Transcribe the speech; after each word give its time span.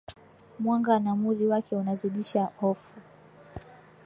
mwanga 0.59 0.99
na 0.99 1.15
muli 1.15 1.45
wake 1.45 1.75
unazidisha 1.75 2.43
hofu 2.43 2.93